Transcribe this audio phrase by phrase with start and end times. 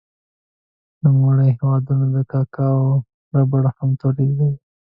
[1.03, 3.01] نوموړی هېوادونه کاکاو او
[3.35, 4.51] ربړ هم تولیدوي.